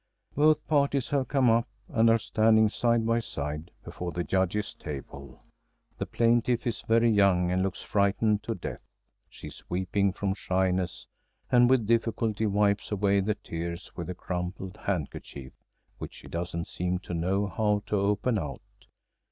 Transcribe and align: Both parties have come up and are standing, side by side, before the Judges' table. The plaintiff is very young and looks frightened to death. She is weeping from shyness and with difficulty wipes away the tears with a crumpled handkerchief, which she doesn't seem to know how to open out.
Both 0.33 0.65
parties 0.65 1.09
have 1.09 1.27
come 1.27 1.47
up 1.47 1.67
and 1.87 2.09
are 2.09 2.17
standing, 2.17 2.69
side 2.69 3.05
by 3.05 3.19
side, 3.19 3.69
before 3.85 4.11
the 4.11 4.23
Judges' 4.23 4.73
table. 4.73 5.43
The 5.99 6.07
plaintiff 6.07 6.65
is 6.65 6.81
very 6.81 7.11
young 7.11 7.51
and 7.51 7.61
looks 7.61 7.83
frightened 7.83 8.41
to 8.45 8.55
death. 8.55 8.81
She 9.29 9.45
is 9.45 9.63
weeping 9.69 10.11
from 10.13 10.33
shyness 10.33 11.05
and 11.51 11.69
with 11.69 11.85
difficulty 11.85 12.47
wipes 12.47 12.91
away 12.91 13.19
the 13.19 13.35
tears 13.35 13.95
with 13.95 14.09
a 14.09 14.15
crumpled 14.15 14.77
handkerchief, 14.85 15.53
which 15.99 16.15
she 16.15 16.27
doesn't 16.27 16.65
seem 16.65 16.97
to 16.97 17.13
know 17.13 17.45
how 17.45 17.83
to 17.85 17.95
open 17.97 18.39
out. 18.39 18.61